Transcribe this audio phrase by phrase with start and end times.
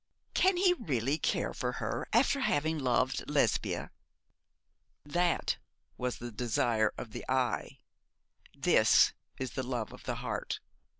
[0.33, 3.91] 'Can he really care for her, after having loved Lesbia?'
[5.05, 5.57] 'That
[5.95, 7.77] was the desire of the eye,
[8.57, 10.59] this is the love of the heart.